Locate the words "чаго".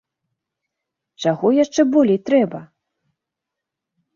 1.25-1.47